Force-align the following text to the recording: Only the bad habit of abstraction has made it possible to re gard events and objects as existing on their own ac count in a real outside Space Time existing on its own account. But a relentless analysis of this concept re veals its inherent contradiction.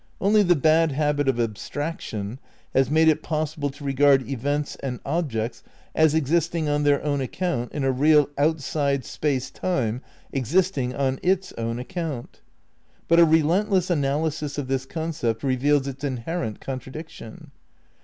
Only 0.19 0.41
the 0.41 0.55
bad 0.55 0.93
habit 0.93 1.27
of 1.27 1.39
abstraction 1.39 2.39
has 2.73 2.89
made 2.89 3.07
it 3.07 3.21
possible 3.21 3.69
to 3.69 3.83
re 3.83 3.93
gard 3.93 4.27
events 4.27 4.75
and 4.77 4.99
objects 5.05 5.61
as 5.93 6.15
existing 6.15 6.67
on 6.67 6.81
their 6.81 7.03
own 7.03 7.21
ac 7.21 7.29
count 7.33 7.71
in 7.71 7.83
a 7.83 7.91
real 7.91 8.27
outside 8.35 9.05
Space 9.05 9.51
Time 9.51 10.01
existing 10.33 10.95
on 10.95 11.19
its 11.21 11.53
own 11.55 11.77
account. 11.77 12.41
But 13.07 13.19
a 13.19 13.25
relentless 13.25 13.91
analysis 13.91 14.57
of 14.57 14.67
this 14.67 14.87
concept 14.87 15.43
re 15.43 15.55
veals 15.55 15.85
its 15.85 16.03
inherent 16.03 16.59
contradiction. 16.61 17.51